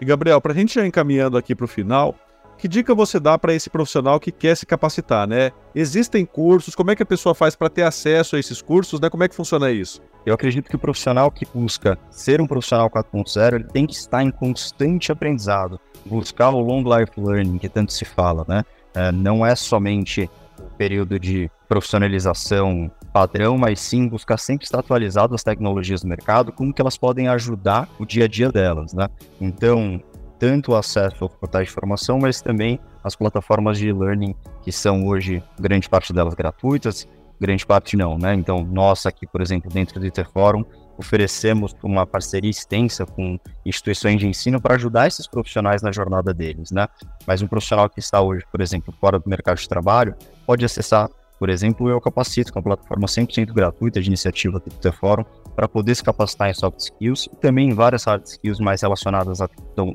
E, 0.00 0.04
Gabriel, 0.04 0.40
para 0.40 0.52
a 0.52 0.54
gente 0.54 0.74
já 0.74 0.86
encaminhando 0.86 1.36
aqui 1.36 1.54
para 1.54 1.64
o 1.64 1.68
final, 1.68 2.14
que 2.58 2.68
dica 2.68 2.94
você 2.94 3.20
dá 3.20 3.38
para 3.38 3.52
esse 3.52 3.68
profissional 3.68 4.18
que 4.18 4.32
quer 4.32 4.56
se 4.56 4.64
capacitar, 4.64 5.26
né? 5.26 5.52
Existem 5.74 6.24
cursos, 6.24 6.74
como 6.74 6.90
é 6.90 6.96
que 6.96 7.02
a 7.02 7.06
pessoa 7.06 7.34
faz 7.34 7.54
para 7.54 7.68
ter 7.68 7.82
acesso 7.82 8.36
a 8.36 8.38
esses 8.38 8.62
cursos, 8.62 9.00
né? 9.00 9.10
Como 9.10 9.24
é 9.24 9.28
que 9.28 9.34
funciona 9.34 9.70
isso? 9.70 10.00
Eu 10.24 10.34
acredito 10.34 10.68
que 10.68 10.76
o 10.76 10.78
profissional 10.78 11.30
que 11.30 11.46
busca 11.46 11.98
ser 12.10 12.40
um 12.40 12.46
profissional 12.46 12.90
4.0, 12.90 13.54
ele 13.54 13.64
tem 13.64 13.86
que 13.86 13.94
estar 13.94 14.22
em 14.22 14.30
constante 14.30 15.12
aprendizado, 15.12 15.78
buscar 16.04 16.50
o 16.50 16.60
long 16.60 16.82
life 16.82 17.12
learning 17.16 17.58
que 17.58 17.68
tanto 17.68 17.92
se 17.92 18.04
fala, 18.04 18.44
né? 18.48 18.64
É, 18.94 19.12
não 19.12 19.44
é 19.44 19.54
somente 19.54 20.30
o 20.58 20.70
período 20.76 21.20
de 21.20 21.50
profissionalização 21.68 22.90
padrão, 23.12 23.56
mas 23.56 23.80
sim 23.80 24.08
buscar 24.08 24.38
sempre 24.38 24.64
estar 24.64 24.80
atualizado 24.80 25.34
às 25.34 25.42
tecnologias 25.42 26.02
do 26.02 26.08
mercado, 26.08 26.52
como 26.52 26.72
que 26.72 26.80
elas 26.80 26.96
podem 26.96 27.28
ajudar 27.28 27.88
o 27.98 28.04
dia 28.04 28.24
a 28.24 28.28
dia 28.28 28.50
delas, 28.50 28.92
né? 28.92 29.08
Então, 29.40 30.00
tanto 30.38 30.72
o 30.72 30.76
acesso 30.76 31.24
aos 31.24 31.34
portais 31.34 31.68
de 31.68 31.72
formação, 31.72 32.18
mas 32.18 32.40
também 32.40 32.78
as 33.02 33.16
plataformas 33.16 33.78
de 33.78 33.88
e-learning, 33.88 34.34
que 34.62 34.70
são 34.70 35.06
hoje, 35.06 35.42
grande 35.58 35.88
parte 35.88 36.12
delas 36.12 36.34
gratuitas, 36.34 37.06
grande 37.40 37.64
parte 37.66 37.96
não, 37.96 38.18
né? 38.18 38.34
Então, 38.34 38.64
nós 38.64 39.06
aqui, 39.06 39.26
por 39.26 39.40
exemplo, 39.40 39.70
dentro 39.70 39.98
do 40.00 40.06
IT 40.06 40.24
Forum, 40.32 40.64
oferecemos 40.98 41.74
uma 41.82 42.06
parceria 42.06 42.50
extensa 42.50 43.04
com 43.04 43.38
instituições 43.64 44.18
de 44.18 44.26
ensino 44.26 44.60
para 44.60 44.74
ajudar 44.74 45.06
esses 45.06 45.26
profissionais 45.26 45.82
na 45.82 45.92
jornada 45.92 46.32
deles, 46.32 46.70
né? 46.70 46.88
Mas 47.26 47.42
um 47.42 47.46
profissional 47.46 47.88
que 47.88 48.00
está 48.00 48.20
hoje, 48.20 48.44
por 48.50 48.60
exemplo, 48.60 48.94
fora 49.00 49.18
do 49.18 49.28
mercado 49.28 49.58
de 49.58 49.68
trabalho, 49.68 50.14
pode 50.46 50.64
acessar, 50.64 51.08
por 51.38 51.50
exemplo, 51.50 51.88
Eu 51.88 52.00
Capacito, 52.00 52.52
que 52.52 52.58
é 52.58 52.60
uma 52.60 52.64
plataforma 52.64 53.06
100% 53.06 53.52
gratuita 53.52 54.00
de 54.00 54.08
iniciativa 54.08 54.58
do 54.58 54.66
IT 54.66 54.96
Forum, 54.96 55.24
para 55.54 55.68
poder 55.68 55.94
se 55.94 56.02
capacitar 56.02 56.50
em 56.50 56.54
soft 56.54 56.80
skills 56.80 57.28
e 57.32 57.36
também 57.36 57.70
em 57.70 57.74
várias 57.74 58.04
hard 58.04 58.24
skills 58.24 58.60
mais 58.60 58.82
relacionadas 58.82 59.40
à, 59.40 59.48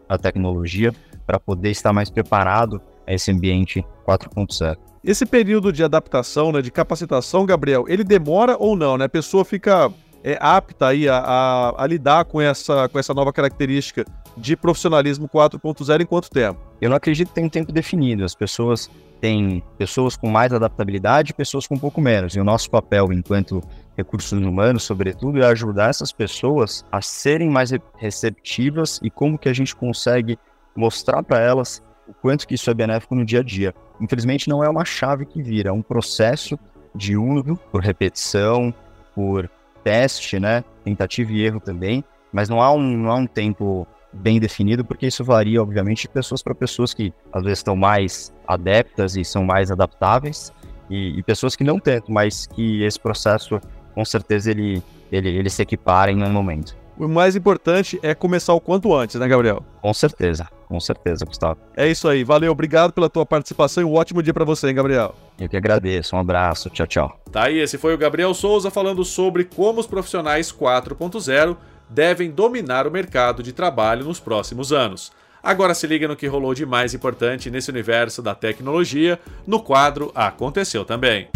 à 0.07 0.17
tecnologia, 0.17 0.93
para 1.25 1.39
poder 1.39 1.69
estar 1.69 1.93
mais 1.93 2.09
preparado 2.09 2.81
a 3.07 3.13
esse 3.13 3.31
ambiente 3.31 3.85
4.0. 4.07 4.77
Esse 5.03 5.25
período 5.25 5.71
de 5.71 5.83
adaptação, 5.83 6.51
né, 6.51 6.61
de 6.61 6.71
capacitação, 6.71 7.45
Gabriel, 7.45 7.85
ele 7.87 8.03
demora 8.03 8.55
ou 8.59 8.75
não, 8.75 8.97
né? 8.97 9.05
A 9.05 9.09
pessoa 9.09 9.43
fica 9.43 9.91
é 10.23 10.37
apta 10.39 10.87
aí 10.87 11.09
a, 11.09 11.17
a, 11.17 11.83
a 11.83 11.87
lidar 11.87 12.25
com 12.25 12.39
essa, 12.39 12.87
com 12.89 12.99
essa 12.99 13.13
nova 13.13 13.33
característica 13.33 14.05
de 14.37 14.55
profissionalismo 14.55 15.27
4.0 15.27 16.01
em 16.01 16.05
quanto 16.05 16.29
tempo? 16.29 16.59
Eu 16.79 16.89
não 16.89 16.97
acredito 16.97 17.29
que 17.29 17.33
tenha 17.33 17.47
um 17.47 17.49
tempo 17.49 17.71
definido. 17.71 18.23
As 18.23 18.35
pessoas 18.35 18.89
têm 19.21 19.63
pessoas 19.77 20.17
com 20.17 20.29
mais 20.29 20.51
adaptabilidade 20.51 21.31
e 21.31 21.33
pessoas 21.33 21.67
com 21.67 21.75
um 21.75 21.79
pouco 21.79 22.01
menos. 22.01 22.35
E 22.35 22.39
o 22.39 22.43
nosso 22.43 22.69
papel 22.69 23.13
enquanto 23.13 23.61
recursos 23.95 24.31
humanos, 24.31 24.83
sobretudo, 24.83 25.41
é 25.41 25.45
ajudar 25.45 25.91
essas 25.91 26.11
pessoas 26.11 26.83
a 26.91 27.01
serem 27.01 27.49
mais 27.49 27.71
receptivas 27.97 28.99
e 29.03 29.09
como 29.09 29.37
que 29.37 29.47
a 29.47 29.53
gente 29.53 29.75
consegue 29.75 30.37
mostrar 30.75 31.21
para 31.21 31.39
elas 31.39 31.83
o 32.07 32.13
quanto 32.13 32.47
que 32.47 32.55
isso 32.55 32.69
é 32.69 32.73
benéfico 32.73 33.13
no 33.13 33.23
dia 33.23 33.41
a 33.41 33.43
dia. 33.43 33.75
Infelizmente 34.01 34.49
não 34.49 34.63
é 34.63 34.69
uma 34.69 34.83
chave 34.83 35.25
que 35.25 35.41
vira, 35.41 35.69
é 35.69 35.71
um 35.71 35.83
processo 35.83 36.57
de 36.95 37.15
uso 37.15 37.57
por 37.71 37.81
repetição, 37.81 38.73
por 39.13 39.49
teste, 39.83 40.39
né, 40.39 40.63
tentativa 40.83 41.31
e 41.31 41.45
erro 41.45 41.59
também, 41.59 42.03
mas 42.33 42.49
não 42.49 42.61
há 42.61 42.71
um, 42.73 42.97
não 42.97 43.11
há 43.11 43.15
um 43.15 43.27
tempo 43.27 43.87
bem 44.13 44.39
definido, 44.39 44.83
porque 44.83 45.07
isso 45.07 45.23
varia, 45.23 45.61
obviamente, 45.61 46.03
de 46.03 46.09
pessoas 46.09 46.41
para 46.41 46.53
pessoas 46.53 46.93
que 46.93 47.13
às 47.31 47.43
vezes 47.43 47.59
estão 47.59 47.75
mais 47.75 48.33
adeptas 48.47 49.15
e 49.15 49.23
são 49.23 49.43
mais 49.43 49.71
adaptáveis, 49.71 50.51
e, 50.89 51.17
e 51.17 51.23
pessoas 51.23 51.55
que 51.55 51.63
não 51.63 51.79
tanto, 51.79 52.11
mas 52.11 52.45
que 52.45 52.83
esse 52.83 52.99
processo, 52.99 53.59
com 53.95 54.03
certeza, 54.03 54.51
ele, 54.51 54.83
ele, 55.11 55.29
ele 55.29 55.49
se 55.49 55.61
equipara 55.61 56.11
em 56.11 56.21
um 56.21 56.29
momento. 56.29 56.75
O 56.97 57.07
mais 57.07 57.35
importante 57.35 57.99
é 58.03 58.13
começar 58.13 58.53
o 58.53 58.59
quanto 58.59 58.93
antes, 58.93 59.15
né, 59.15 59.27
Gabriel? 59.27 59.63
Com 59.81 59.93
certeza, 59.93 60.47
com 60.67 60.79
certeza, 60.79 61.25
Gustavo. 61.25 61.57
É 61.75 61.87
isso 61.87 62.07
aí, 62.07 62.23
valeu, 62.23 62.51
obrigado 62.51 62.91
pela 62.91 63.09
tua 63.09 63.25
participação 63.25 63.81
e 63.81 63.85
um 63.85 63.93
ótimo 63.93 64.21
dia 64.21 64.33
para 64.33 64.45
você, 64.45 64.67
hein, 64.67 64.75
Gabriel. 64.75 65.15
Eu 65.39 65.49
que 65.49 65.57
agradeço, 65.57 66.15
um 66.15 66.19
abraço, 66.19 66.69
tchau, 66.69 66.85
tchau. 66.85 67.19
Tá 67.31 67.45
aí, 67.45 67.57
esse 67.57 67.77
foi 67.77 67.93
o 67.93 67.97
Gabriel 67.97 68.33
Souza 68.33 68.69
falando 68.69 69.03
sobre 69.03 69.45
como 69.45 69.79
os 69.79 69.87
profissionais 69.87 70.51
4.0 70.51 71.57
devem 71.91 72.31
dominar 72.31 72.87
o 72.87 72.91
mercado 72.91 73.43
de 73.43 73.51
trabalho 73.51 74.05
nos 74.05 74.19
próximos 74.19 74.71
anos. 74.71 75.11
Agora 75.43 75.73
se 75.73 75.85
liga 75.87 76.07
no 76.07 76.15
que 76.15 76.27
rolou 76.27 76.53
de 76.53 76.65
mais 76.65 76.93
importante 76.93 77.51
nesse 77.51 77.69
universo 77.69 78.21
da 78.21 78.33
tecnologia 78.33 79.19
no 79.45 79.59
quadro 79.59 80.11
Aconteceu 80.15 80.85
também. 80.85 81.27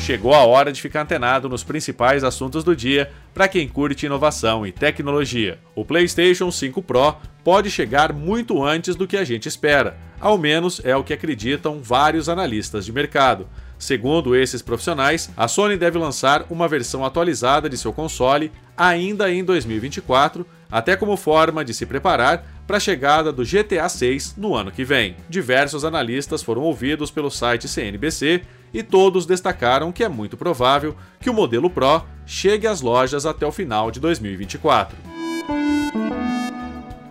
Chegou 0.00 0.34
a 0.34 0.44
hora 0.44 0.72
de 0.72 0.82
ficar 0.82 1.02
antenado 1.02 1.48
nos 1.48 1.62
principais 1.62 2.24
assuntos 2.24 2.64
do 2.64 2.74
dia 2.74 3.10
para 3.32 3.46
quem 3.46 3.68
curte 3.68 4.06
inovação 4.06 4.66
e 4.66 4.72
tecnologia. 4.72 5.58
O 5.76 5.84
PlayStation 5.84 6.50
5 6.50 6.82
Pro 6.82 7.14
pode 7.44 7.70
chegar 7.70 8.12
muito 8.12 8.62
antes 8.62 8.96
do 8.96 9.06
que 9.06 9.16
a 9.16 9.24
gente 9.24 9.46
espera, 9.46 9.96
ao 10.20 10.36
menos 10.36 10.80
é 10.84 10.96
o 10.96 11.04
que 11.04 11.12
acreditam 11.12 11.80
vários 11.80 12.28
analistas 12.28 12.84
de 12.84 12.92
mercado. 12.92 13.48
Segundo 13.82 14.36
esses 14.36 14.62
profissionais, 14.62 15.28
a 15.36 15.48
Sony 15.48 15.76
deve 15.76 15.98
lançar 15.98 16.46
uma 16.48 16.68
versão 16.68 17.04
atualizada 17.04 17.68
de 17.68 17.76
seu 17.76 17.92
console 17.92 18.52
ainda 18.76 19.28
em 19.28 19.42
2024, 19.42 20.46
até 20.70 20.94
como 20.94 21.16
forma 21.16 21.64
de 21.64 21.74
se 21.74 21.84
preparar 21.84 22.46
para 22.64 22.76
a 22.76 22.80
chegada 22.80 23.32
do 23.32 23.42
GTA 23.42 23.88
6 23.88 24.36
no 24.36 24.54
ano 24.54 24.70
que 24.70 24.84
vem. 24.84 25.16
Diversos 25.28 25.84
analistas 25.84 26.44
foram 26.44 26.62
ouvidos 26.62 27.10
pelo 27.10 27.28
site 27.28 27.66
CNBC 27.66 28.42
e 28.72 28.84
todos 28.84 29.26
destacaram 29.26 29.90
que 29.90 30.04
é 30.04 30.08
muito 30.08 30.36
provável 30.36 30.94
que 31.18 31.28
o 31.28 31.34
modelo 31.34 31.68
Pro 31.68 32.04
chegue 32.24 32.68
às 32.68 32.80
lojas 32.80 33.26
até 33.26 33.44
o 33.44 33.50
final 33.50 33.90
de 33.90 33.98
2024. 33.98 34.96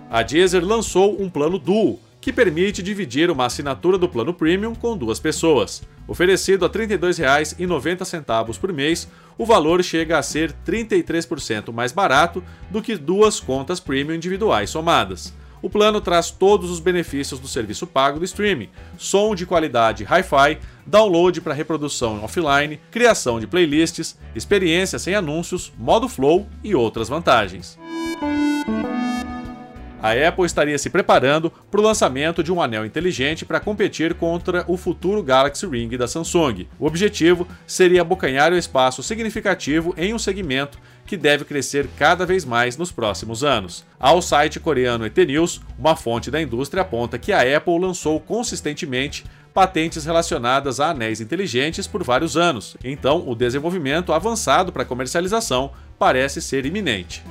A 0.09 0.23
Deezer 0.23 0.65
lançou 0.65 1.21
um 1.21 1.29
plano 1.29 1.59
Duo, 1.59 1.99
que 2.21 2.31
permite 2.31 2.83
dividir 2.83 3.31
uma 3.31 3.47
assinatura 3.47 3.97
do 3.97 4.07
plano 4.07 4.33
Premium 4.33 4.75
com 4.75 4.95
duas 4.95 5.19
pessoas. 5.19 5.81
Oferecido 6.07 6.65
a 6.65 6.67
R$ 6.67 6.87
32,90 6.87 8.59
por 8.59 8.71
mês, 8.71 9.07
o 9.37 9.45
valor 9.45 9.83
chega 9.83 10.19
a 10.19 10.23
ser 10.23 10.53
33% 10.65 11.73
mais 11.73 11.91
barato 11.91 12.43
do 12.69 12.81
que 12.81 12.95
duas 12.95 13.39
contas 13.39 13.79
Premium 13.79 14.15
individuais 14.15 14.69
somadas. 14.69 15.33
O 15.63 15.69
plano 15.69 16.01
traz 16.01 16.31
todos 16.31 16.71
os 16.71 16.79
benefícios 16.79 17.39
do 17.39 17.47
serviço 17.47 17.85
pago 17.85 18.19
do 18.19 18.25
streaming: 18.25 18.69
som 18.97 19.35
de 19.35 19.45
qualidade 19.45 20.03
hi-fi, 20.03 20.59
download 20.85 21.39
para 21.41 21.53
reprodução 21.53 22.23
offline, 22.23 22.79
criação 22.89 23.39
de 23.39 23.47
playlists, 23.47 24.17
experiência 24.35 24.97
sem 24.97 25.15
anúncios, 25.15 25.71
modo 25.77 26.07
flow 26.09 26.47
e 26.63 26.73
outras 26.73 27.09
vantagens 27.09 27.79
a 30.01 30.11
Apple 30.27 30.45
estaria 30.45 30.77
se 30.77 30.89
preparando 30.89 31.51
para 31.69 31.79
o 31.79 31.83
lançamento 31.83 32.43
de 32.43 32.51
um 32.51 32.61
anel 32.61 32.85
inteligente 32.85 33.45
para 33.45 33.59
competir 33.59 34.15
contra 34.15 34.65
o 34.67 34.75
futuro 34.75 35.21
Galaxy 35.21 35.67
Ring 35.67 35.89
da 35.89 36.07
Samsung. 36.07 36.67
O 36.79 36.87
objetivo 36.87 37.47
seria 37.67 38.01
abocanhar 38.01 38.51
o 38.51 38.57
espaço 38.57 39.03
significativo 39.03 39.93
em 39.97 40.13
um 40.13 40.19
segmento 40.19 40.79
que 41.05 41.17
deve 41.17 41.45
crescer 41.45 41.87
cada 41.97 42.25
vez 42.25 42.45
mais 42.45 42.77
nos 42.77 42.91
próximos 42.91 43.43
anos. 43.43 43.85
Ao 43.99 44.21
site 44.21 44.59
coreano 44.59 45.05
ET 45.05 45.17
News, 45.17 45.61
uma 45.77 45.95
fonte 45.95 46.31
da 46.31 46.41
indústria 46.41 46.81
aponta 46.81 47.19
que 47.19 47.33
a 47.33 47.57
Apple 47.57 47.79
lançou 47.79 48.19
consistentemente 48.19 49.25
patentes 49.53 50.05
relacionadas 50.05 50.79
a 50.79 50.91
anéis 50.91 51.19
inteligentes 51.19 51.85
por 51.85 52.03
vários 52.03 52.37
anos, 52.37 52.77
então 52.83 53.27
o 53.27 53.35
desenvolvimento 53.35 54.13
avançado 54.13 54.71
para 54.71 54.85
comercialização 54.85 55.71
parece 55.99 56.41
ser 56.41 56.65
iminente. 56.65 57.21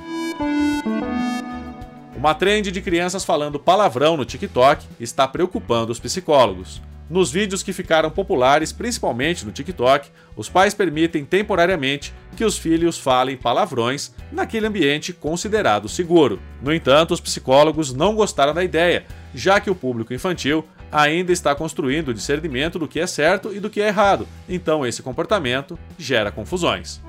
Uma 2.21 2.35
trend 2.35 2.71
de 2.71 2.81
crianças 2.83 3.25
falando 3.25 3.59
palavrão 3.59 4.15
no 4.15 4.23
TikTok 4.23 4.85
está 4.99 5.27
preocupando 5.27 5.91
os 5.91 5.99
psicólogos. 5.99 6.79
Nos 7.09 7.31
vídeos 7.31 7.63
que 7.63 7.73
ficaram 7.73 8.11
populares, 8.11 8.71
principalmente 8.71 9.43
no 9.43 9.51
TikTok, 9.51 10.07
os 10.35 10.47
pais 10.47 10.75
permitem 10.75 11.25
temporariamente 11.25 12.13
que 12.37 12.45
os 12.45 12.59
filhos 12.59 12.99
falem 12.99 13.35
palavrões 13.35 14.13
naquele 14.31 14.67
ambiente 14.67 15.11
considerado 15.11 15.89
seguro. 15.89 16.39
No 16.61 16.71
entanto, 16.71 17.11
os 17.11 17.19
psicólogos 17.19 17.91
não 17.91 18.13
gostaram 18.13 18.53
da 18.53 18.63
ideia, 18.63 19.03
já 19.33 19.59
que 19.59 19.71
o 19.71 19.75
público 19.75 20.13
infantil 20.13 20.63
ainda 20.91 21.31
está 21.31 21.55
construindo 21.55 22.09
o 22.09 22.13
discernimento 22.13 22.77
do 22.77 22.87
que 22.87 22.99
é 22.99 23.07
certo 23.07 23.51
e 23.51 23.59
do 23.59 23.67
que 23.67 23.81
é 23.81 23.87
errado, 23.87 24.27
então 24.47 24.85
esse 24.85 25.01
comportamento 25.01 25.75
gera 25.97 26.31
confusões. 26.31 27.01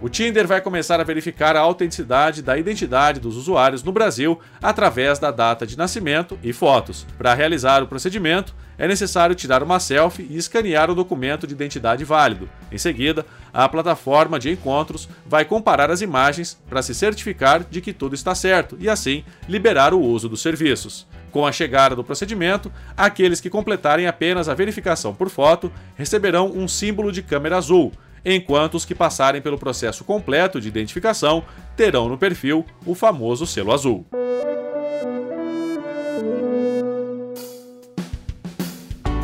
O 0.00 0.08
Tinder 0.08 0.46
vai 0.46 0.60
começar 0.60 1.00
a 1.00 1.04
verificar 1.04 1.56
a 1.56 1.60
autenticidade 1.60 2.40
da 2.40 2.56
identidade 2.56 3.18
dos 3.18 3.36
usuários 3.36 3.82
no 3.82 3.90
Brasil 3.90 4.38
através 4.62 5.18
da 5.18 5.32
data 5.32 5.66
de 5.66 5.76
nascimento 5.76 6.38
e 6.40 6.52
fotos. 6.52 7.04
Para 7.18 7.34
realizar 7.34 7.82
o 7.82 7.88
procedimento, 7.88 8.54
é 8.78 8.86
necessário 8.86 9.34
tirar 9.34 9.60
uma 9.60 9.80
selfie 9.80 10.24
e 10.30 10.36
escanear 10.36 10.88
o 10.88 10.94
documento 10.94 11.48
de 11.48 11.52
identidade 11.52 12.04
válido. 12.04 12.48
Em 12.70 12.78
seguida, 12.78 13.26
a 13.52 13.68
plataforma 13.68 14.38
de 14.38 14.52
encontros 14.52 15.08
vai 15.26 15.44
comparar 15.44 15.90
as 15.90 16.00
imagens 16.00 16.56
para 16.68 16.80
se 16.80 16.94
certificar 16.94 17.64
de 17.64 17.80
que 17.80 17.92
tudo 17.92 18.14
está 18.14 18.36
certo 18.36 18.76
e, 18.78 18.88
assim, 18.88 19.24
liberar 19.48 19.92
o 19.92 20.00
uso 20.00 20.28
dos 20.28 20.40
serviços. 20.40 21.08
Com 21.32 21.44
a 21.44 21.50
chegada 21.50 21.96
do 21.96 22.04
procedimento, 22.04 22.70
aqueles 22.96 23.40
que 23.40 23.50
completarem 23.50 24.06
apenas 24.06 24.48
a 24.48 24.54
verificação 24.54 25.12
por 25.12 25.28
foto 25.28 25.72
receberão 25.96 26.52
um 26.54 26.68
símbolo 26.68 27.10
de 27.10 27.20
câmera 27.20 27.56
azul 27.56 27.92
enquanto 28.24 28.74
os 28.74 28.84
que 28.84 28.94
passarem 28.94 29.40
pelo 29.40 29.58
processo 29.58 30.04
completo 30.04 30.60
de 30.60 30.68
identificação 30.68 31.44
terão 31.76 32.08
no 32.08 32.18
perfil 32.18 32.64
o 32.84 32.94
famoso 32.94 33.46
selo 33.46 33.72
azul. 33.72 34.06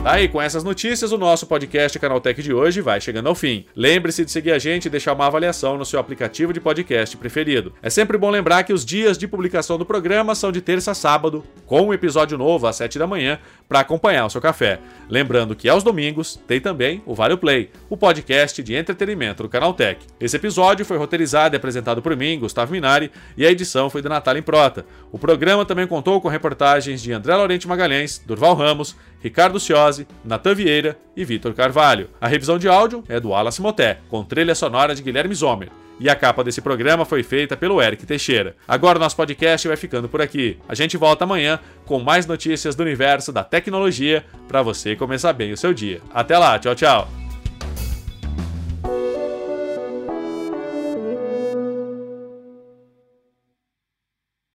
Aí, 0.06 0.28
com 0.28 0.40
essas 0.40 0.62
notícias, 0.62 1.12
o 1.12 1.18
nosso 1.18 1.46
podcast 1.46 1.99
Canaltech 1.99 2.42
de 2.42 2.52
hoje 2.52 2.82
vai 2.82 3.00
chegando 3.00 3.26
ao 3.26 3.34
fim. 3.34 3.64
Lembre-se 3.75 4.23
de 4.23 4.30
seguir 4.30 4.52
a 4.52 4.58
gente 4.58 4.84
e 4.84 4.90
deixar 4.90 5.14
uma 5.14 5.26
avaliação 5.26 5.78
no 5.78 5.84
seu 5.87 5.99
aplicativo 5.99 6.52
de 6.52 6.61
podcast 6.61 7.16
preferido. 7.16 7.73
É 7.82 7.88
sempre 7.88 8.18
bom 8.18 8.28
lembrar 8.28 8.64
que 8.64 8.73
os 8.75 8.84
dias 8.84 9.16
de 9.16 9.26
publicação 9.26 9.78
do 9.78 9.87
programa 9.87 10.34
são 10.34 10.52
de 10.52 10.61
terça 10.61 10.90
a 10.90 10.94
sábado, 10.94 11.42
com 11.64 11.80
um 11.80 11.94
episódio 11.94 12.37
novo 12.37 12.66
às 12.66 12.76
7 12.76 12.99
da 12.99 13.06
manhã, 13.06 13.38
para 13.66 13.80
acompanhar 13.80 14.26
o 14.26 14.30
seu 14.30 14.42
café. 14.42 14.78
Lembrando 15.08 15.56
que 15.56 15.70
aos 15.70 15.82
domingos 15.82 16.38
tem 16.46 16.61
também 16.61 17.02
o 17.06 17.14
Vale 17.14 17.38
Play, 17.38 17.70
o 17.88 17.96
podcast 17.96 18.62
de 18.62 18.75
entretenimento 18.75 19.42
do 19.42 19.49
Canaltech. 19.49 20.04
Esse 20.20 20.37
episódio 20.37 20.84
foi 20.84 20.99
roteirizado 20.99 21.54
e 21.54 21.56
apresentado 21.56 22.02
por 22.02 22.14
mim, 22.14 22.38
Gustavo 22.38 22.73
Minari, 22.73 23.11
e 23.38 23.46
a 23.46 23.50
edição 23.50 23.88
foi 23.88 24.02
da 24.02 24.11
Natália 24.11 24.40
Improta. 24.40 24.84
O 25.11 25.18
programa 25.18 25.64
também 25.64 25.87
contou 25.87 26.20
com 26.20 26.28
reportagens 26.28 27.00
de 27.00 27.11
André 27.11 27.34
Laurente 27.34 27.66
Magalhães, 27.66 28.18
Durval 28.18 28.54
Ramos, 28.54 28.94
Ricardo 29.25 29.58
Ciosi, 29.94 30.06
Natan 30.24 30.54
Vieira 30.54 30.98
e 31.16 31.24
Vitor 31.24 31.54
Carvalho. 31.54 32.10
A 32.20 32.26
revisão 32.26 32.58
de 32.58 32.68
áudio 32.68 33.04
é 33.08 33.20
do 33.20 33.30
Wallace 33.30 33.62
Moté, 33.62 34.00
com 34.08 34.24
trilha 34.24 34.54
sonora 34.54 34.94
de 34.94 35.02
Guilherme 35.02 35.34
Zomer. 35.34 35.70
E 36.00 36.10
a 36.10 36.16
capa 36.16 36.42
desse 36.42 36.60
programa 36.60 37.04
foi 37.04 37.22
feita 37.22 37.56
pelo 37.56 37.80
Eric 37.80 38.04
Teixeira. 38.04 38.56
Agora 38.66 38.98
nosso 38.98 39.16
podcast 39.16 39.68
vai 39.68 39.76
ficando 39.76 40.08
por 40.08 40.20
aqui. 40.20 40.58
A 40.68 40.74
gente 40.74 40.96
volta 40.96 41.22
amanhã 41.22 41.60
com 41.86 42.00
mais 42.00 42.26
notícias 42.26 42.74
do 42.74 42.82
universo 42.82 43.32
da 43.32 43.44
tecnologia 43.44 44.24
para 44.48 44.60
você 44.60 44.96
começar 44.96 45.32
bem 45.32 45.52
o 45.52 45.56
seu 45.56 45.72
dia. 45.72 46.00
Até 46.12 46.36
lá, 46.36 46.58
tchau, 46.58 46.74
tchau. 46.74 47.24